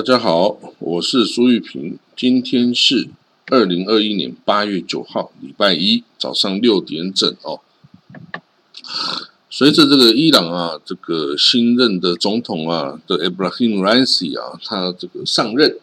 [0.00, 1.98] 大家好，我是苏玉平。
[2.16, 3.10] 今天是
[3.48, 7.60] 二零二一年八月九号，礼拜一早上六点整哦。
[9.50, 15.78] 随着这个伊朗啊，这个新任的总统啊的 Ibrahim Raisi 啊，他这个上任，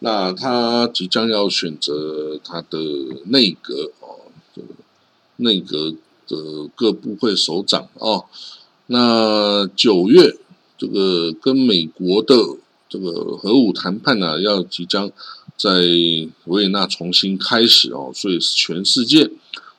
[0.00, 2.78] 那他即将要选择他的
[3.28, 4.68] 内阁哦，这个
[5.36, 5.94] 内阁
[6.28, 8.26] 的各部会首长哦。
[8.88, 10.36] 那九月
[10.76, 12.36] 这个跟美国的。
[12.94, 15.10] 这个核武谈判呢，要即将
[15.56, 15.80] 在
[16.44, 19.28] 维也纳重新开始哦，所以全世界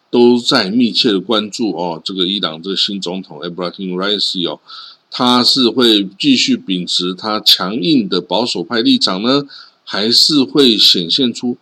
[0.09, 4.59] 都在密切的关注哦，这个伊朗这个新总统 Ibrahim Raisi 哦，
[5.09, 9.47] 他是会继续秉持他强硬的保守派立场呢，
[9.85, 11.55] 还是会显现出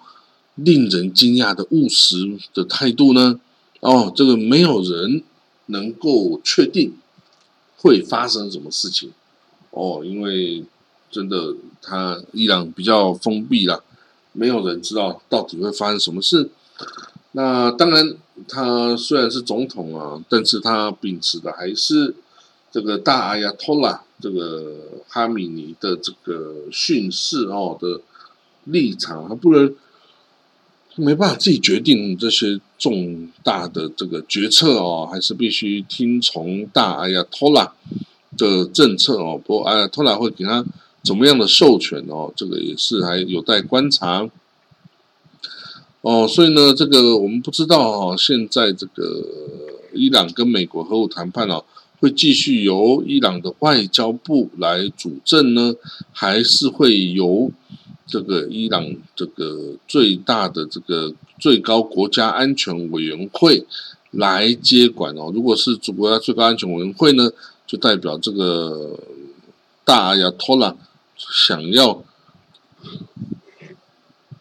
[0.56, 3.40] 令人惊讶的务实的态度呢？
[3.82, 5.22] 哦，这个没有人
[5.68, 6.94] 能够确定
[7.78, 9.12] 会发生什么事情
[9.70, 10.64] 哦，因为。
[11.14, 13.84] 真的，他伊朗比较封闭了，
[14.32, 16.50] 没有人知道到底会发生什么事。
[17.34, 18.16] 那当然，
[18.48, 22.16] 他虽然是总统啊，但是他秉持的还是
[22.72, 24.76] 这个大阿亚托拉这个
[25.08, 28.02] 哈米尼的这个训示哦的
[28.64, 29.76] 立场，他不能
[30.96, 37.72] 没办法自己决定这些重大的这个决策哦，还是必须听从大阿亚托拉
[38.36, 39.40] 的政策哦。
[39.44, 40.66] 不过阿亚托拉会给他。
[41.04, 42.32] 怎么样的授权哦？
[42.34, 44.30] 这个也是还有待观察
[46.00, 46.26] 哦。
[46.26, 48.16] 所以呢，这个我们不知道哦。
[48.18, 49.22] 现在这个
[49.94, 51.66] 伊朗跟美国核武谈判哦，
[52.00, 55.76] 会继续由伊朗的外交部来主政呢，
[56.14, 57.52] 还是会由
[58.08, 63.66] 这个伊朗这个最大的这个最高国家安全委员会
[64.12, 65.30] 来接管哦？
[65.34, 67.30] 如果是主国家最高安全委员会呢，
[67.68, 68.98] 就代表这个
[69.84, 70.74] 大阿亚托拉。
[71.32, 72.04] 想要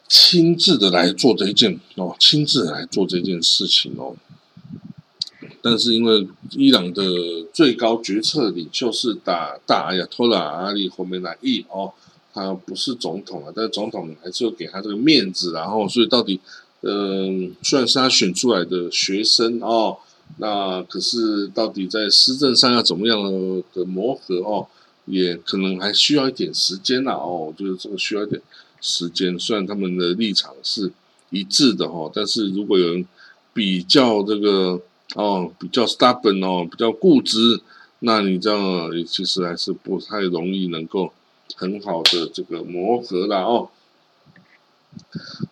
[0.08, 4.16] 亲自的来做这一件哦，亲自来做这件事情哦。
[5.62, 7.02] 但是因为伊朗的
[7.52, 11.92] 最高决策领袖是大大阿亚托拉阿里霍梅纳伊哦，
[12.34, 16.40] 他不是总统啊，但是总统还是要给他这个面子，然后所以到底
[16.80, 19.96] 嗯，虽然是他选出来的学生哦，
[20.38, 24.66] 那可是到底在施政上要怎么样的磨合哦？
[25.06, 28.40] 也可能还需要一点时间啦哦，我觉得这个需要一点
[28.80, 29.36] 时间。
[29.36, 30.92] 虽然他们的立场是
[31.30, 33.04] 一致的哈，但是如果有人
[33.52, 34.80] 比较这个
[35.16, 37.60] 哦，比较 stubborn 哦，比较固执，
[37.98, 41.12] 那你这样其实还是不太容易能够
[41.56, 43.70] 很好的这个磨合啦哦。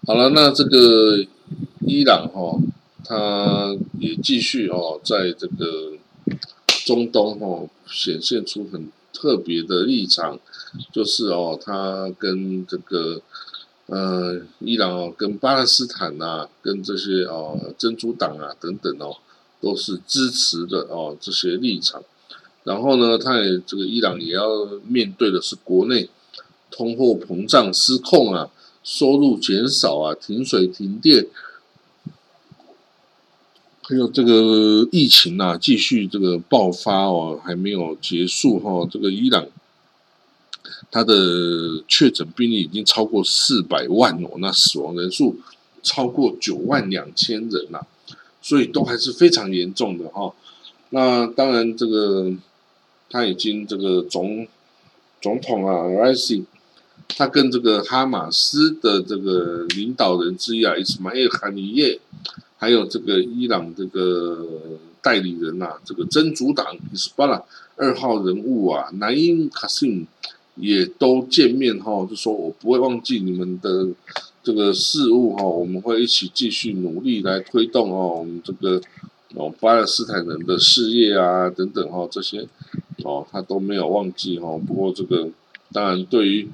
[0.06, 1.26] 好了，那这个
[1.80, 2.56] 伊朗哈，
[3.04, 5.94] 他也继续哦，在这个
[6.86, 8.88] 中东哦，显现出很。
[9.12, 10.38] 特别的立场
[10.92, 13.20] 就是哦，他跟这个
[13.86, 19.16] 呃伊朗哦，跟巴勒斯坦呐，跟这些哦珍珠党啊等等哦，
[19.60, 22.02] 都是支持的哦这些立场。
[22.64, 26.08] 然后呢，他也这个伊朗也要面对的是国内
[26.70, 28.50] 通货膨胀失控啊，
[28.84, 31.26] 收入减少啊，停水停电。
[33.90, 38.88] 还有这个疫情啊，继续这个爆发哦，还没有结束哈。
[38.88, 39.44] 这个伊朗，
[40.92, 45.40] 它的确诊病例已经超过四百万哦，那死亡人数
[45.82, 47.80] 超过九万两千人呐，
[48.40, 50.32] 所以都还是非常严重的哈。
[50.90, 52.32] 那当然，这个
[53.08, 54.46] 他已经这个总
[55.20, 56.44] 总统啊，Raisi，
[57.08, 61.98] 他跟这个哈马斯的这个领导人之一啊，伊斯马尔哈尼耶。
[62.60, 64.46] 还有这个伊朗这个
[65.00, 67.42] 代理人呐，这个真主党伊斯巴拉
[67.74, 70.06] 二号人物啊，南因卡辛
[70.56, 73.88] 也都见面哈，就说我不会忘记你们的
[74.44, 78.78] 这个事务哈，我们会一起继续努力来推动哦，我们这个
[79.36, 82.46] 哦巴勒斯坦人的事业啊等等哈，这些
[83.02, 84.58] 哦他都没有忘记哈。
[84.66, 85.26] 不过这个
[85.72, 86.46] 当然对于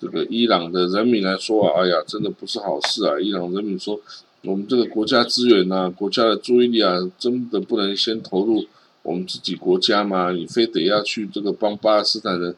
[0.00, 3.20] 这个伊朗的人民来说啊，哎呀，真的不是好事啊！
[3.20, 4.00] 伊朗人民说。
[4.46, 8.66] 我们这个国家资源呐，国家的注意力啊，真的不能先投入
[9.02, 10.32] 我们自己国家吗？
[10.32, 12.54] 你非得要去这个帮巴勒斯坦人，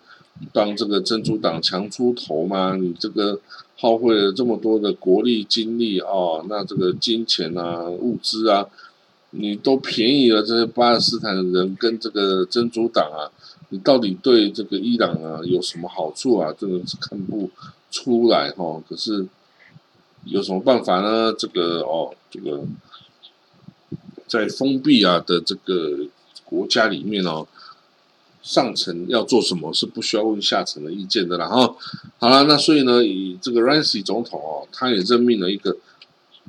[0.52, 2.74] 帮这个珍珠党强出头吗？
[2.74, 3.38] 你这个
[3.76, 8.66] 耗费了这么多的国力精力哦，那这个金钱啊、物资啊，
[9.30, 13.30] 你都便宜了这些巴勒斯坦人跟这个珍珠党啊，
[13.68, 16.52] 你到底对这个伊朗啊有什么好处啊？
[16.58, 17.48] 这个是看不
[17.92, 18.82] 出来哈。
[18.88, 19.24] 可是。
[20.26, 21.32] 有什么办法呢？
[21.32, 22.62] 这个哦，这个
[24.26, 26.06] 在封闭啊的这个
[26.44, 27.46] 国家里面哦，
[28.42, 31.38] 上层要做什么是不需要问下层的意见的。
[31.38, 31.76] 然后，
[32.18, 35.76] 好了，那所以呢，以这个 Rancy 总统哦，他也任命了一个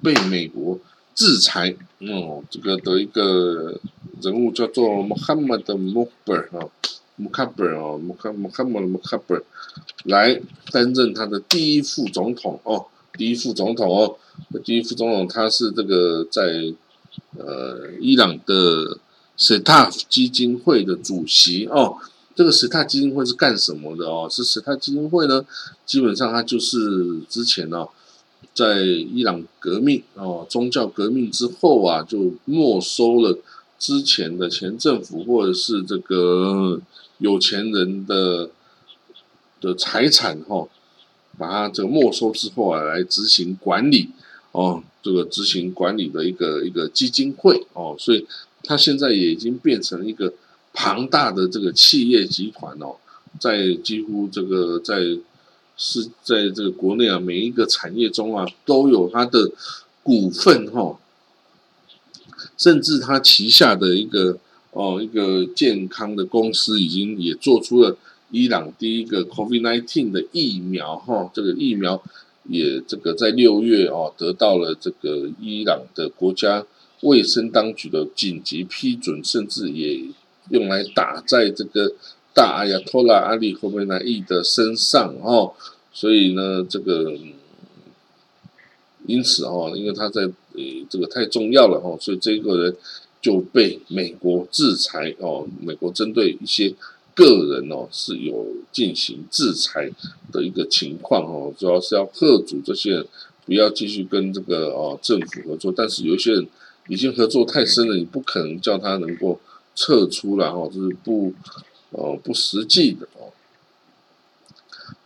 [0.04, 0.80] 被美国
[1.16, 3.80] 制裁哦这个的一个
[4.22, 6.70] 人物，叫做 Mohammed Mukber 啊
[7.20, 9.44] ，Mukber 哦，Mohammed Mukber
[10.04, 10.42] 来
[10.72, 12.86] 担任他的第一副总统哦，
[13.18, 14.18] 第一副总统哦，
[14.64, 16.74] 第一副总统他是这个在
[17.38, 19.00] 呃伊朗的。
[19.40, 21.96] 史塔基金会的主席哦，
[22.34, 24.28] 这个史塔基金会是干什么的哦？
[24.28, 25.46] 是史塔基金会呢，
[25.86, 27.86] 基本上他就是之前呢，
[28.56, 33.38] 在伊朗革命哦，宗教革命之后啊，就没收了
[33.78, 36.82] 之前的前政府或者是这个
[37.20, 38.50] 有钱人的
[39.62, 40.68] 的财产哈，
[41.38, 44.10] 把它这个没收之后啊，来执行管理
[44.52, 48.26] 哦，这个执行管理的一个一个基金会哦，所以。
[48.64, 50.34] 它现在也已经变成一个
[50.74, 52.98] 庞大的这个企业集团哦，
[53.40, 55.18] 在几乎这个在
[55.78, 59.52] 是在这个国内啊，每一个产业中啊都有它的
[60.04, 61.00] 股份哈，
[62.58, 64.38] 甚至它旗下的一个
[64.72, 67.96] 哦一个健康的公司已经也做出了
[68.32, 72.02] 伊朗第一个 COVID-19 的疫苗哈，这个疫苗
[72.44, 76.66] 也这个在六月哦得到了这个伊朗的国家。
[77.02, 80.02] 卫生当局的紧急批准，甚至也
[80.50, 81.94] 用来打在这个
[82.34, 85.54] 大阿亚托拉阿里霍梅纳伊的身上哦，
[85.94, 87.16] 所以呢，这个
[89.06, 92.76] 因此哦，因为他在呃这个太重要了哦，所以这个人
[93.22, 96.74] 就被美国制裁哦，美国针对一些
[97.18, 99.92] 个人哦是有进行制裁
[100.32, 103.08] 的一个情况哦，主要是要贺阻这些人
[103.46, 106.48] 不要继续跟这个哦政府合作，但是有些人。
[106.90, 109.38] 已经合作太深了，你不可能叫他能够
[109.76, 111.34] 撤出来哦，这是不
[111.90, 113.28] 哦不实际的哦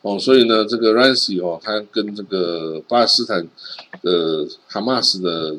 [0.03, 3.47] 哦，所以呢，这个 Rancy 哦，他跟这个巴勒斯坦
[4.03, 5.57] 的哈马斯的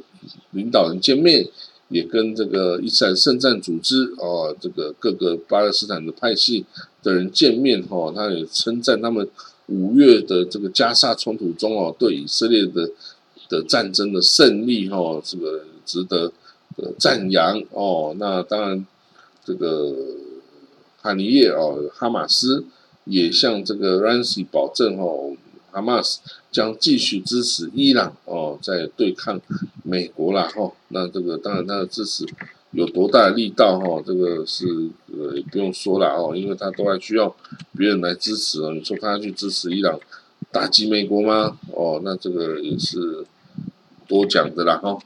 [0.53, 1.45] 领导人见面，
[1.93, 6.65] 也跟这个伊斯兰圣战组织哦，这个各个巴勒斯坦的派系
[7.03, 9.29] 的人见面哈，他也称赞他们
[9.67, 12.91] 五月的这个加沙冲突中哦，对以色列的
[13.49, 15.65] 的战争的胜利哈，这个。
[15.85, 16.33] 值得
[16.97, 18.15] 赞扬哦。
[18.17, 18.87] 那当然，
[19.44, 19.93] 这个
[21.03, 22.65] 哈尼耶哦，哈马斯
[23.05, 25.37] 也向这个 Rancy 保证哦，
[25.73, 26.21] 哈马斯
[26.51, 29.41] 将继续支持伊朗哦，在对抗
[29.83, 30.71] 美国啦哈。
[30.89, 32.27] 那这个当然他的支持
[32.73, 34.03] 有多大的力道哈？
[34.07, 34.67] 这个是
[35.13, 37.35] 呃不用说了哦，因为他都还需要
[37.77, 38.73] 别人来支持哦。
[38.73, 39.99] 你说他去支持伊朗
[40.51, 41.57] 打击美国吗？
[41.73, 43.25] 哦，那这个也是
[44.07, 44.99] 多讲的啦哈。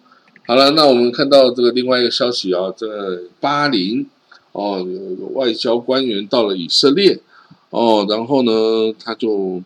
[0.46, 4.08] 好了，那我们看到这个另外一个消息啊，这个巴林
[4.52, 4.78] 哦，
[5.18, 7.18] 有外交官员到了以色列
[7.70, 8.52] 哦，然后呢，
[9.02, 9.60] 他就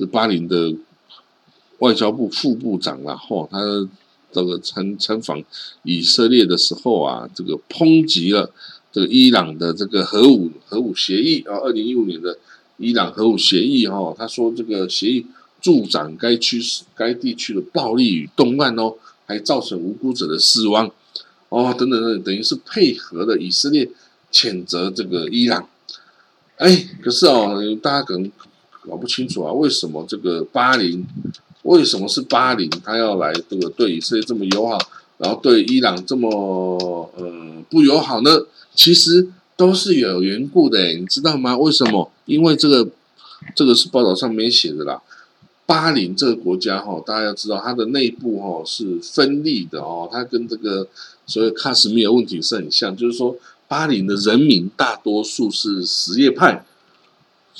[0.00, 0.74] 是巴林的
[1.78, 3.60] 外交部副部长啦，吼，他
[4.32, 5.42] 这个参参访
[5.84, 8.50] 以色列的时候啊，这个抨击了
[8.90, 12.36] 这个伊朗的这个核武核武协议啊，二零一五年的
[12.78, 15.26] 伊朗核武协议哈，他说这个协议
[15.60, 16.60] 助长该区
[16.96, 18.94] 该地区的暴力与动乱哦。
[19.30, 20.90] 还造成无辜者的死亡，
[21.50, 23.88] 哦，等等等，等于是配合了以色列
[24.32, 25.68] 谴责这个伊朗。
[26.56, 28.28] 哎，可是哦，大家可能
[28.90, 31.06] 搞不清楚啊，为什么这个巴林，
[31.62, 34.76] 为什么是巴林，他要来这个对以色列这么友好，
[35.18, 36.28] 然后对伊朗这么
[37.16, 38.30] 呃不友好呢？
[38.74, 41.56] 其实都是有缘故的，你知道吗？
[41.56, 42.10] 为什么？
[42.24, 42.88] 因为这个
[43.54, 45.00] 这个是报道上面写的啦。
[45.66, 50.88] 巴林这个国家哈，大家要知道，它的内部哈是分立的哦，它跟这个
[51.26, 53.36] 所谓喀什米尔问题是很像，就是说
[53.68, 56.64] 巴林的人民大多数是什叶派，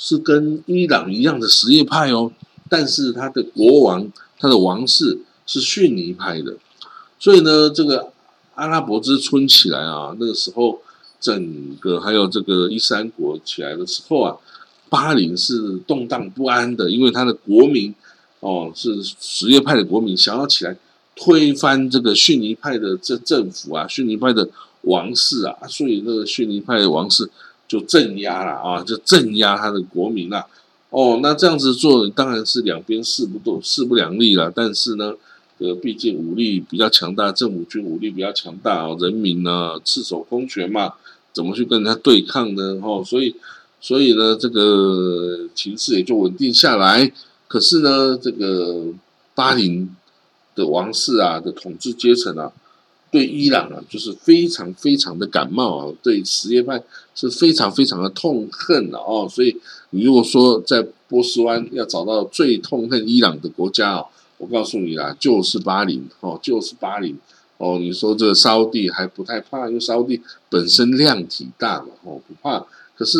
[0.03, 2.31] 是跟伊朗一样的什叶派哦，
[2.67, 6.57] 但是他的国王，他的王室是逊尼派的，
[7.19, 8.11] 所以呢，这个
[8.55, 10.81] 阿拉伯之春起来啊，那个时候
[11.19, 14.35] 整个还有这个伊斯兰国起来的时候啊，
[14.89, 17.93] 巴林是动荡不安的，因为他的国民。
[18.43, 20.75] 哦，是什叶派的国民想要起来
[21.15, 24.49] 推翻这个逊尼派的这政府啊，逊尼派的
[24.81, 27.29] 王室啊，所以那个逊尼派的王室
[27.71, 30.45] 就镇压了啊，就镇压他的国民了。
[30.89, 34.51] 哦，那这样子做当然是两边势不都势不两立了。
[34.53, 35.13] 但是呢，
[35.59, 40.95] 呃，毕竟武力比较强大，政府军武力比较强大哦，人民呢赤手空拳嘛，
[41.31, 42.77] 怎么去跟人家对抗呢？
[42.83, 43.33] 哦，所以，
[43.79, 47.09] 所以呢，这个情势也就稳定下来。
[47.47, 48.87] 可是呢，这个
[49.33, 49.89] 巴林
[50.55, 52.51] 的王室啊的统治阶层啊，
[53.11, 56.81] 对伊朗啊，就是非常非常的感冒啊，对什叶派
[57.13, 59.27] 是非常非常的痛恨的哦。
[59.29, 59.55] 所以
[59.89, 67.17] 你如果说在波斯湾要找到最痛恨伊朗的国家哦，我告诉你啦，就是巴林哦，就是巴林
[67.57, 67.77] 哦。
[67.77, 72.65] 你说这个沙地还不太怕，因为沙地本身量体大嘛，哦不怕。
[72.95, 73.19] 可是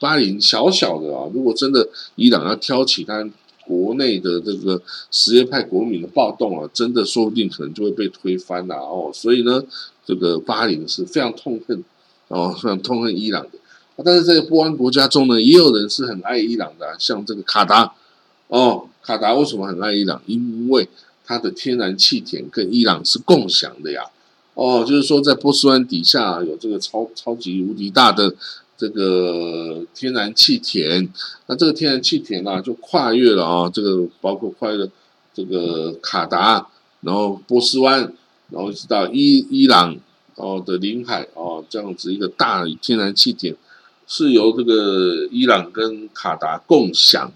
[0.00, 3.24] 巴林小小的啊，如果真的伊朗要挑起他。
[3.66, 4.80] 国内的这个
[5.10, 9.10] 什叶派国民的暴动啊，真的说不定可能就会被推翻了哦。
[9.12, 9.62] 所以呢，
[10.04, 11.82] 这个巴林是非常痛恨
[12.28, 13.58] 哦， 非常痛恨伊朗的。
[14.04, 17.92] 但是在波安国家中呢，也有人是很爱伊朗的，像这个卡达
[18.48, 20.22] 哦，卡达为什么很爱伊朗？
[20.26, 20.88] 因为
[21.24, 24.02] 它的天然气田跟伊朗是共享的呀。
[24.54, 28.34] 哦，就是说在波斯湾底下有这个超超级无敌大的。
[28.78, 31.08] 这个天然气田，
[31.46, 34.86] 那这个天然气田呢，就跨越了啊，这个包括跨越了
[35.32, 36.66] 这个卡达，
[37.00, 38.12] 然后波斯湾，
[38.50, 39.96] 然后一直到伊伊朗
[40.34, 43.56] 哦的领海哦，这样子一个大天然气田，
[44.06, 47.32] 是由这个伊朗跟卡达共享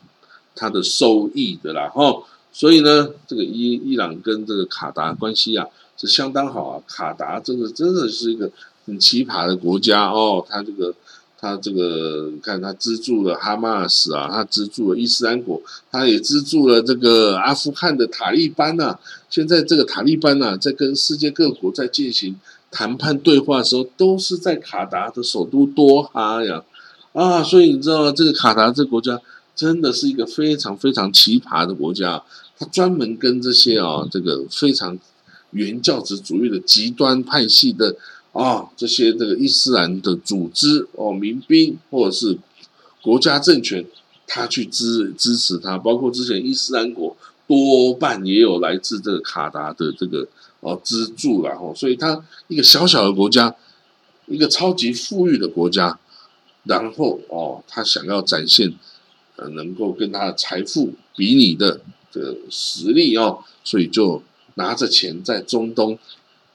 [0.54, 5.66] 它的收益的啦，哈，所以呢，这个伊伊朗跟这个卡达关系啊
[5.97, 8.50] 是相当好啊，卡达真的真的是一个
[8.85, 10.94] 很奇葩的国家哦，它这个。
[11.40, 15.59] 他这个，你看，他资助了哈马斯啊，他资助了伊斯兰国，
[15.90, 18.99] 他也资助了这个阿富汗的塔利班呐。
[19.30, 22.38] 现在这个塔利班呐，在跟世界各国在进行
[22.70, 26.62] 谈判对话的时候，都是在卡达的首都多哈呀。
[27.14, 29.18] 啊，所以你知道，这个卡达这个国家
[29.56, 32.23] 真的是一个非常非常奇葩的国家，
[32.59, 34.99] 他专门跟这些啊，这个非常
[35.52, 37.97] 原教旨主义的极端派系的。
[38.33, 42.39] 啊，这些这个伊斯兰的组织哦，民兵或者是
[43.03, 43.85] 国家政权，
[44.25, 47.17] 他去支支持他，包括之前伊斯兰国
[47.49, 50.29] 多半也有来自这个卡达的这个
[50.61, 53.53] 哦资助然后，所以他一个小小的国家，
[54.27, 55.99] 一个超级富裕的国家，
[56.63, 58.73] 然后哦，他想要展现
[59.35, 61.81] 呃能够跟他的财富比拟的
[62.13, 64.23] 这个实力哦，所以就
[64.55, 65.99] 拿着钱在中东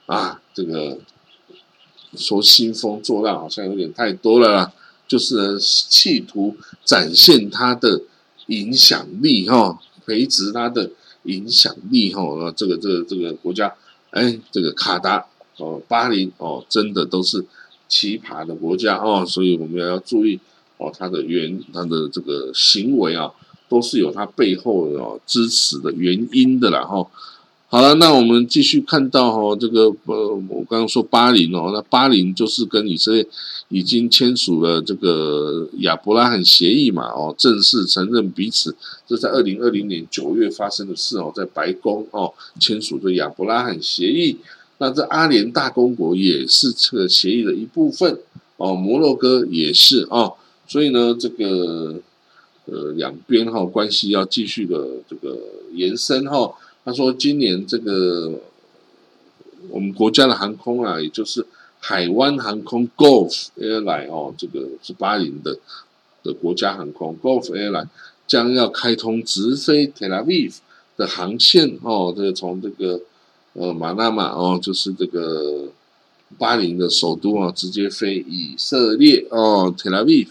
[0.05, 0.97] 啊这个。
[2.15, 4.71] 说兴风作浪好像有点太多了啦，
[5.07, 8.01] 就是企图展现他的
[8.47, 10.89] 影响力哈，培植他的
[11.23, 12.21] 影响力哈。
[12.39, 13.73] 那这个这个这个国家，
[14.11, 15.25] 哎，这个卡达
[15.57, 17.45] 哦，巴林哦，真的都是
[17.87, 20.39] 奇葩的国家哦，所以我们要要注意
[20.77, 23.31] 哦，他的原他的这个行为啊，
[23.69, 27.05] 都是有他背后哦支持的原因的啦哈。
[27.67, 33.27] 好了，那我们继续看到哈，这个呃，我刚刚说巴林哦，那巴林就是跟以色列
[33.69, 38.73] 已经签署了这个亚伯拉罕协议嘛，哦，正式承认彼此，
[39.07, 44.37] 这在二零二零年九月发生的事哦，在白宫哦签署的亚伯拉罕协议，
[44.77, 48.19] 那这阿联大公国也是这个协议的一部分
[48.57, 50.35] 哦，摩洛哥也是哦，
[50.67, 51.99] 所以呢，这个
[52.65, 55.37] 呃两边哈关系要继续的这个
[55.73, 56.53] 延伸哈。
[56.85, 58.39] 他说：“今年这个
[59.69, 61.43] 我们国家的航空啊，也就是
[61.79, 65.57] 海湾航空 Gulf Airline 哦，这个是巴林的
[66.21, 67.87] 的国家航空 Gulf Airline
[68.27, 70.57] 将要开通直飞 Tel Aviv
[70.95, 73.01] 的航线哦，这个从这个
[73.53, 75.69] 呃马纳马哦，就是这个
[76.37, 80.27] 巴林的首都啊，直接飞以色列哦 Tel Aviv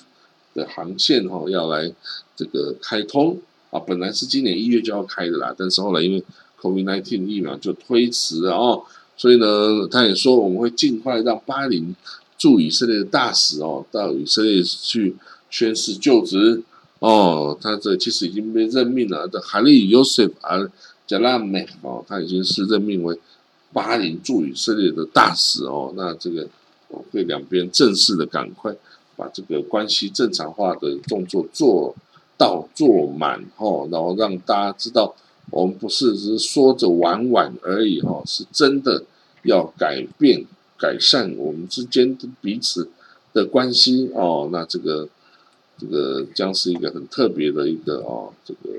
[0.54, 1.92] 的航线哦，要来
[2.36, 3.40] 这个开通。
[3.70, 6.22] 啊，本来是今年一月就要开的啦，但是后来因为
[6.64, 8.82] COVID-19 疫苗就推迟了哦，
[9.18, 11.94] 所以呢，他也说我们会尽快让巴林
[12.38, 15.14] 驻以色列的大使哦到以色列去
[15.50, 16.62] 宣誓就职
[17.00, 17.56] 哦。
[17.60, 20.34] 他这其实已经被任命了的哈利尤塞夫·
[21.06, 23.20] 加拉梅哦，他已经是任命为
[23.74, 25.92] 巴林驻以色列的大使哦。
[25.94, 26.48] 那这个
[27.12, 28.74] 会两边正式的赶快
[29.16, 31.94] 把这个关系正常化的动作做
[32.38, 35.14] 到做满哦，然后让大家知道。
[35.50, 39.04] 我们不是只是说着玩玩而已哈，是真的
[39.42, 40.44] 要改变、
[40.76, 42.88] 改善我们之间的彼此
[43.32, 44.48] 的关系哦。
[44.50, 45.08] 那这个
[45.78, 48.70] 这个将是一个很特别的一个哦，这个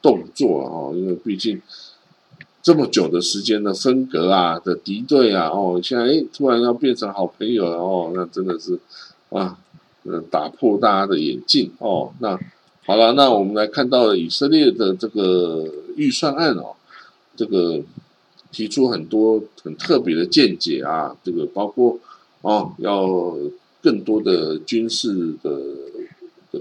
[0.00, 1.60] 动作哦，因为毕竟
[2.62, 8.78] 这么久的时间的分隔啊、的敌对啊，哦，现在哎突然要变成好朋友了哦，那真的是
[9.28, 9.58] 啊，
[10.04, 12.38] 呃，打破大家的眼镜哦，那。
[12.88, 16.74] 好了，那我们来看到以色列的这个预算案哦，
[17.36, 17.82] 这个
[18.50, 21.98] 提出很多很特别的见解啊，这个包括
[22.40, 23.36] 哦要
[23.82, 25.50] 更多的军事的
[26.50, 26.58] 的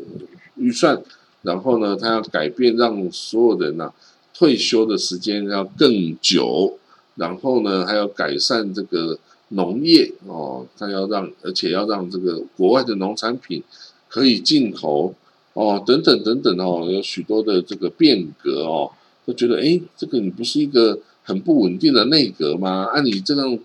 [0.55, 1.01] 预算，
[1.43, 3.93] 然后呢，他要改变让所有人呢
[4.33, 6.77] 退休的时间要更久
[7.15, 9.17] 然后呢还要改善这个
[9.47, 13.63] 农业哦，他要让而且要让这个国外的农产品
[14.09, 15.15] 可以进口
[15.57, 18.91] 哦，等等等等哦，有许多的这个变革哦，
[19.25, 22.87] 都觉得哎，这个你不是一个很不稳定的内阁吗？
[22.93, 23.57] 按你这样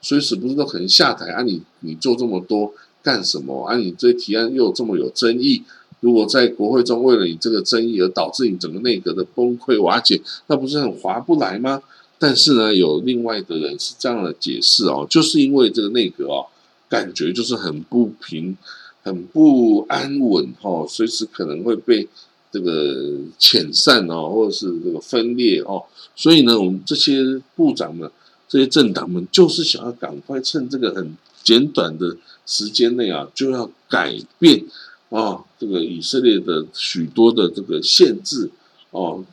[0.00, 1.32] 随时不是都可能下台？
[1.32, 3.66] 按你你做这么多干什么？
[3.66, 5.64] 按你这提案又这么有争议？
[5.98, 11.82] 如果在国会中为了你这个争议而导致你整个内阁的崩溃瓦解，那不是很划不来吗？
[12.20, 16.46] 但是呢，有另外的人是这样的解释哦，就是因为这个内阁哦，
[16.88, 18.56] 感觉就是很不平、
[19.02, 22.08] 很不安稳哦，随时可能会被
[22.52, 28.10] 这个遣散哦，或者是这个分裂哦，所以呢，我们这些部长们、
[28.48, 34.64] 这些政党们，就是想要赶快趁这个很简短的时间内啊，就要改变。
[35.10, 38.48] 啊，这个以色列的许多的这个限制
[38.92, 39.24] 哦，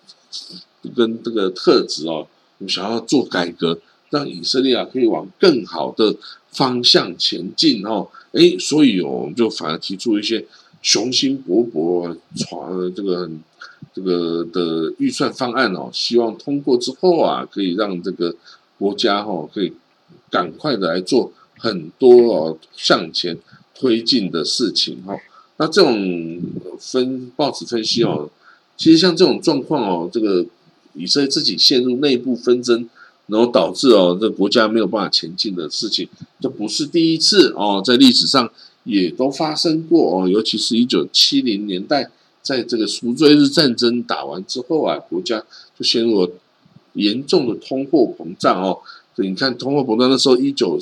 [0.95, 2.25] 跟这个特质哦，
[2.57, 3.79] 我们想要做改革，
[4.09, 6.15] 让以色列啊可以往更好的
[6.51, 8.07] 方向前进哦。
[8.33, 10.45] 哎，所以我们就反而提出一些
[10.81, 13.29] 雄心勃勃、传这个
[13.93, 18.35] 这个的预算方案哦，希望通过之后啊，可以让这个
[18.77, 19.73] 国家哈可以
[20.29, 23.37] 赶快的来做很多哦向前
[23.73, 25.17] 推进的事情哈。
[25.57, 26.39] 那这种
[26.79, 28.29] 分报纸分析哦，
[28.75, 30.45] 其实像这种状况哦，这个
[30.93, 32.87] 以色列自己陷入内部纷争，
[33.27, 36.07] 然后导致哦这国家没有办法前进的事情，
[36.41, 38.49] 这不是第一次哦，在历史上
[38.83, 42.09] 也都发生过哦，尤其是一九七零年代，
[42.41, 45.43] 在这个赎罪日战争打完之后啊，国家
[45.77, 46.31] 就陷入了
[46.93, 48.79] 严重的通货膨胀哦。
[49.17, 50.79] 你看通货膨胀那时候，一九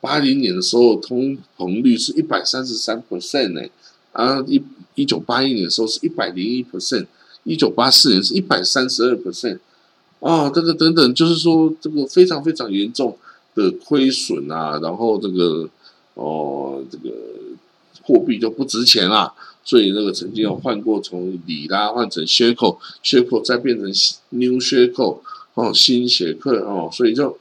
[0.00, 3.62] 八零年的时候，通膨率是一百三十三 percent 呢。
[4.12, 4.62] 啊，一
[4.94, 7.06] 一九八一年的时候是一百零一 percent，
[7.42, 9.58] 一九八四年是一百三十二 percent，
[10.24, 13.16] 啊，这个等等，就是说这个非常非常严重
[13.54, 15.68] 的亏损啊，然后这个
[16.14, 17.14] 哦，这个
[18.02, 23.92] 货币就不值钱啦，所以那个曾经要换过从里拉换成薛克，薛克再变成
[24.30, 25.20] new 薛克
[25.54, 27.36] 哦，新血克哦，所以就。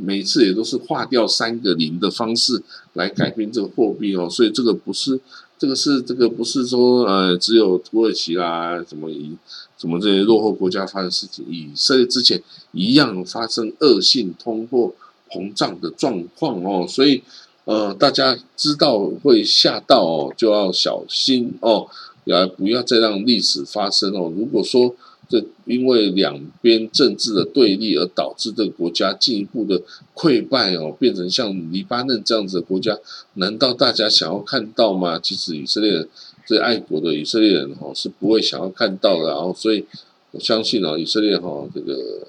[0.00, 5.18] 每次也都是划掉三个零的方式来改变这个货币哦，所以这个不是
[5.58, 9.36] 这个是这个不是说呃只有土耳其啦什么以
[9.76, 12.42] 什么这些落后国家发生事情，以色列之前
[12.72, 14.92] 一样发生恶性通货
[15.28, 17.22] 膨胀的状况哦，所以
[17.64, 21.88] 呃大家知道会吓到哦，就要小心哦，
[22.24, 24.32] 要不要再让历史发生哦？
[24.36, 24.94] 如果说。
[25.28, 29.82] 这因为两边政治的对立而导致这个国家进一步的
[30.14, 32.96] 溃败哦，变成像黎巴嫩这样子的国家，
[33.34, 35.18] 难道大家想要看到吗？
[35.18, 36.08] 其实以色列人
[36.46, 39.84] 这爱国的以色列人哦是不会想要看到的，然后所以
[40.30, 42.26] 我相信哦，以色列哈这个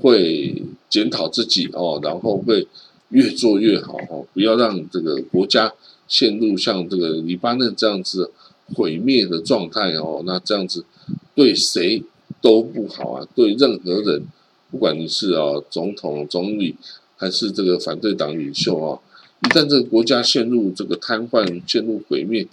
[0.00, 2.68] 会检讨自己哦，然后会
[3.08, 5.72] 越做越好哦，不要让这个国家
[6.06, 8.30] 陷入像这个黎巴嫩这样子
[8.76, 10.84] 毁灭的状态哦，那这样子。
[11.34, 12.02] 对谁
[12.40, 13.26] 都不好啊！
[13.34, 14.26] 对任何人，
[14.70, 16.76] 不管你是啊总统、总理，
[17.16, 18.98] 还是这个反对党领袖啊，
[19.44, 22.46] 一旦这个国家陷入这个瘫痪、陷入毁灭，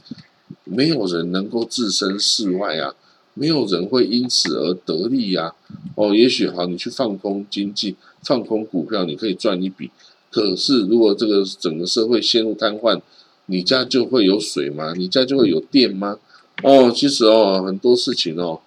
[0.63, 2.95] 没有人能够置身事外啊！
[3.35, 5.53] 没有人会因此而得利呀！
[5.95, 9.89] 哦，也许好，你去放空经济、放空股票，你可以赚一笔。
[10.29, 13.01] 可是，如果这个整个社会陷入瘫痪，
[13.45, 14.93] 你家就会有水吗？
[14.93, 16.19] 你家就会有电吗？
[16.63, 18.59] 哦，其实哦，很多事情哦。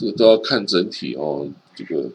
[0.00, 1.46] 这个都要看整体哦。
[1.76, 2.08] 这个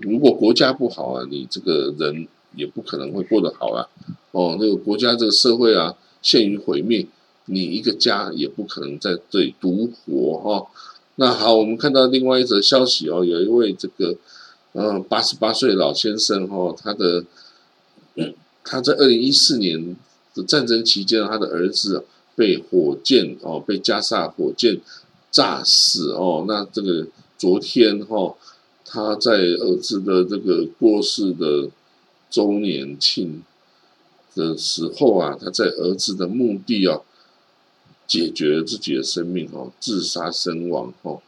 [0.00, 3.86] 如果国家不好啊，你这个人也不可能会过得好啊。
[4.30, 7.06] 哦，那个国家这个社会啊，陷于毁灭，
[7.44, 10.66] 你一个家也不可能在这里独活哈。
[11.16, 14.16] 那好，我们看到另外一则消息哦，有一位这个
[14.72, 17.24] 嗯八十八岁老先生哦，他的
[18.64, 19.94] 他在二零一四年
[20.34, 24.80] 的战争期间，他的儿子被火箭哦，被加萨火箭。
[25.30, 26.44] 诈死哦！
[26.48, 27.06] 那这个
[27.38, 28.34] 昨天哈，
[28.84, 31.68] 他在儿子的这个过世的
[32.28, 33.42] 周年庆
[34.34, 37.00] 的时候啊，他在儿子的墓地啊，
[38.08, 41.20] 解决了自己的生命哦，自杀身亡哦。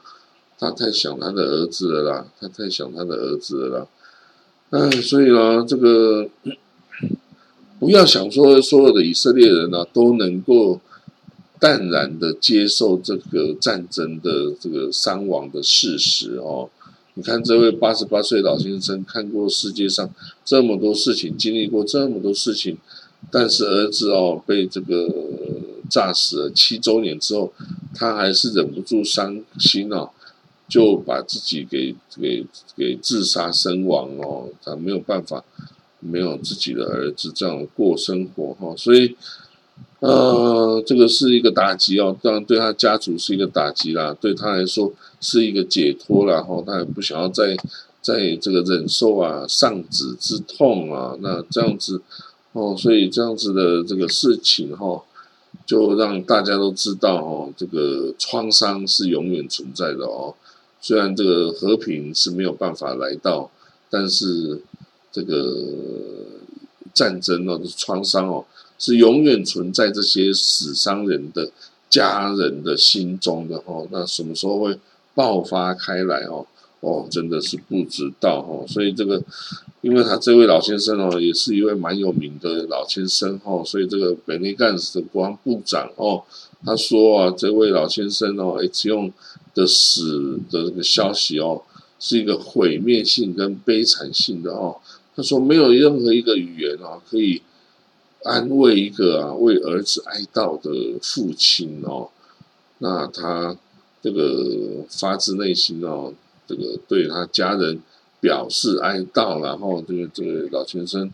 [0.59, 3.87] 他太想他的儿子了啦，他太想他的儿子了啦。
[4.71, 6.29] 哎，所以呢，这个
[7.79, 10.81] 不要想说所有的以色列人呢都能够。
[11.63, 16.69] 淡然的接受这个战争的这个伤亡的事实哦，
[17.15, 20.11] 你看这位八十八岁老先生看过世界上
[20.45, 22.77] 这么多事情，经历过这么多事情，
[23.31, 25.09] 但是儿子哦被这个
[25.89, 27.53] 炸死了七周年之后，
[27.95, 30.11] 他还是忍不住伤心哦，
[30.69, 32.45] 就把自己给给
[32.77, 35.45] 给自杀身亡哦，他没有办法，
[36.01, 39.15] 没有自己的儿子这样过生活哈，所以
[40.03, 47.57] 呃，这个是一个打击哦，当然对他家族是一个打击啦，对他来说是一个解脱啦哈，他也不想要再
[48.01, 52.03] 在这个忍受啊丧子之痛啊，那这样子
[52.53, 55.03] 哦，所以这样子的这个事情哈。
[55.65, 60.35] 就让大家都知道哦，这个创伤是永远存在的哦。
[60.81, 63.49] 虽然这个和平是没有办法来到，
[63.89, 64.61] 但是
[65.13, 65.55] 这个
[66.93, 68.45] 战争哦，创伤哦，
[68.83, 71.51] 是永远存在这些死伤人的
[71.89, 73.87] 家人的心中的哦。
[73.93, 74.77] 那什么时候会
[75.15, 76.45] 爆发开来哦？
[76.81, 78.67] 哦，真的是不知道哦。
[78.67, 79.23] 所以这个。
[79.83, 86.23] 因为他这位老先生哦，也是一位蛮有名的老先生哦，所以这个本尼干斯的国防部长哦，
[86.65, 89.13] 他说啊，这位老先生哦，H 用
[89.57, 91.63] 的死的这个消息哦，
[91.99, 94.77] 是一个毁灭性跟悲惨性的哦。
[95.17, 97.43] 他说没有任何一个语言啊，可以
[98.25, 102.09] 安慰一个啊为儿子哀悼的父亲哦。
[102.79, 103.57] 那他
[104.03, 106.13] 这个发自内心哦，
[106.47, 107.81] 这个对他家人。
[108.23, 111.13] 表示哀悼，然后这个这个老先生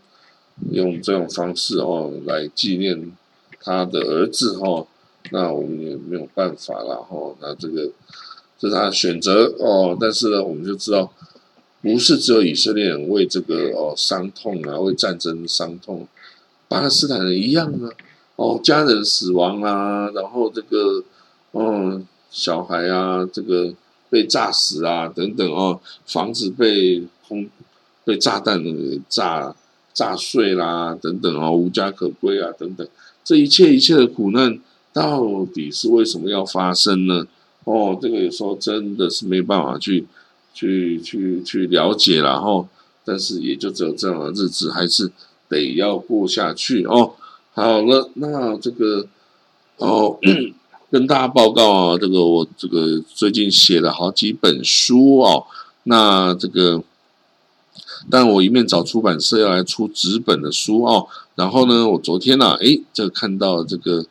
[0.69, 3.11] 用这种方式哦来纪念
[3.61, 4.85] 他的儿子哈，
[5.31, 7.35] 那我们也没有办法了哈。
[7.41, 7.89] 那这个
[8.59, 11.11] 这是他选择哦，但是呢，我们就知道
[11.81, 16.07] 不是只有以色列人为这个哦伤痛啊，为战争伤痛，
[16.69, 17.91] 巴勒斯坦人一样啊，
[18.37, 21.03] 哦家人死亡啊，然后这个
[21.51, 23.73] 嗯小孩啊这个。
[24.11, 27.47] 被炸死啊，等等哦，房子被空
[28.03, 29.55] 被炸弹给炸
[29.93, 32.87] 炸碎啦，等等哦，无家可归啊，等等，
[33.23, 34.59] 这一切一切的苦难，
[34.91, 37.27] 到底是为什么要发生呢？
[37.65, 40.07] 哦，这个有时候真的是没办法去
[40.55, 42.67] 去去去了解了哈，
[43.05, 45.11] 但是也就只有这样的日子，还是
[45.49, 47.13] 得要过下去哦。
[47.53, 49.07] 好了，那这个
[49.77, 50.17] 哦。
[50.91, 55.45] 跟大家报告啊，这个我这个最近写了好几本书哦，
[55.83, 56.81] 那这个，
[58.09, 64.03] 但我一面找出版社要来出纸本的书哦，然后呢，我昨天呢，诶，就看到这个，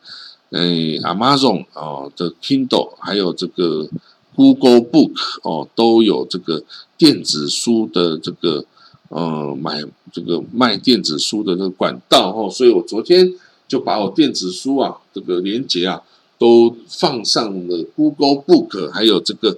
[0.51, 3.89] 诶，Amazon 啊的 Kindle，还有这个
[4.33, 5.11] Google Book
[5.43, 6.63] 哦，都有这个
[6.97, 8.63] 电子书的这个，
[9.09, 13.33] 呃，买这个卖电子书的这个管道哦，所以我昨天
[13.67, 16.01] 就把我电子书啊这个连接啊。
[16.39, 19.57] 都放上了 Google Book，还有这个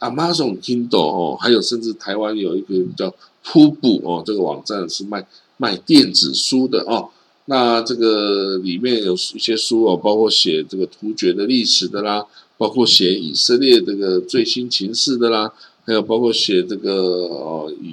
[0.00, 5.26] Amazon Kindle 哦，还有甚至台湾有一个叫瀑布哦，这个网站是卖
[5.58, 7.10] 卖电子书的哦。
[7.44, 12.24] 那这个里面有一些书哦，包括写这个突厥的历史的啦，
[12.56, 15.52] 包括写以色列这个最新情势的啦，
[15.84, 17.92] 还有包括写这个哦以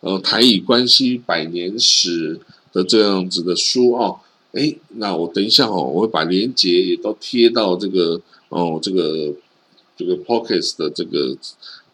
[0.00, 2.38] 呃台以关系百年史
[2.72, 4.20] 的这样子的书哦。
[4.52, 9.32] 哎，那我等一下哦，我会把链接也都贴到这个哦，这个
[9.96, 11.36] 这个 pocket 的这个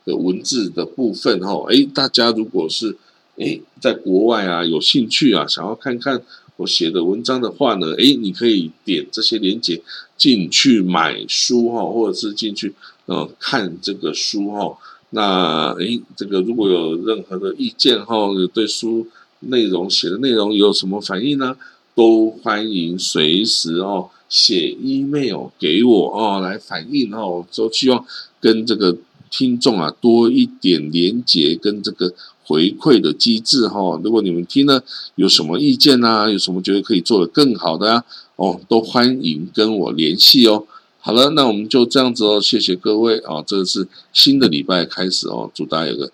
[0.04, 1.64] 的文字的部分哈。
[1.68, 2.96] 哎，大家如果是
[3.36, 6.22] 哎在国外啊有兴趣啊，想要看看
[6.56, 9.82] 我写的文章的话呢，哎，你可以点这些链接
[10.16, 12.72] 进去买书哈，或者是进去
[13.06, 14.78] 呃看这个书哈。
[15.14, 18.16] 那哎，这个如果有任何的意见哈，
[18.53, 19.07] 对书
[19.38, 21.57] 内容写的内容有什么反应呢？
[21.94, 28.05] 都欢迎随时哦写 email 给我哦来反映哦，都希望
[28.40, 28.96] 跟这个
[29.31, 32.12] 听众啊多一点连接跟这个
[32.44, 34.00] 回馈的机制哈。
[34.03, 34.83] 如果你们听了
[35.14, 40.66] 有什么意见呐，有什么觉得可以做得更好的啊哦，都欢迎跟我联系哦。
[41.06, 46.10] 好了，那我们就这样子哦，谢谢各位啊，这个是新的礼拜开始哦，祝大家有个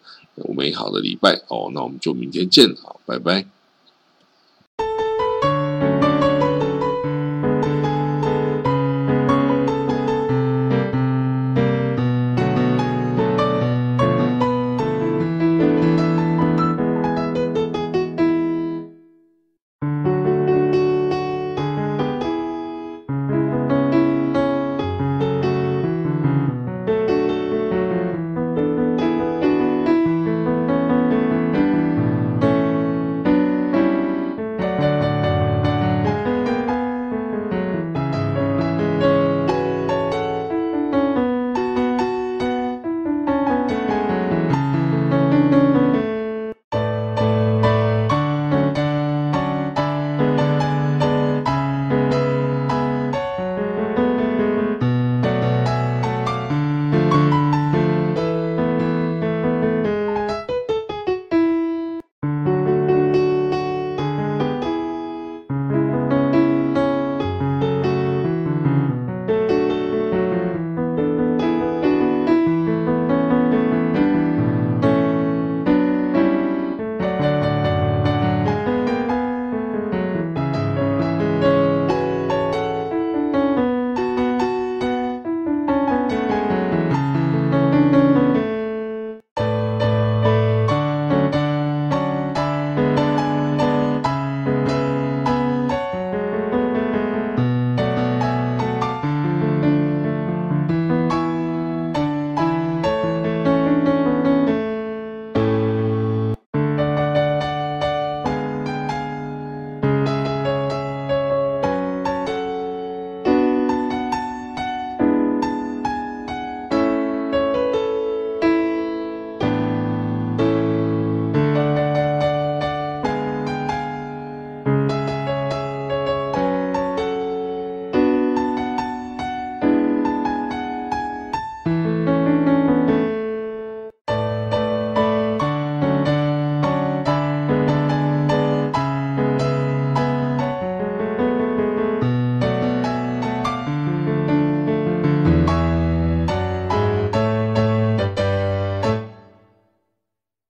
[0.53, 1.70] 美好的礼拜哦。
[1.72, 3.46] 那我们就明天见，好，拜拜。